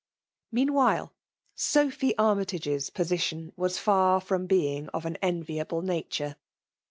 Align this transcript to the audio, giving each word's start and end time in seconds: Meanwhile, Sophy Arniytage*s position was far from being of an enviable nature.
Meanwhile, 0.51 1.13
Sophy 1.53 2.15
Arniytage*s 2.17 2.89
position 2.89 3.53
was 3.55 3.77
far 3.77 4.19
from 4.19 4.47
being 4.47 4.89
of 4.89 5.05
an 5.05 5.15
enviable 5.21 5.83
nature. 5.83 6.37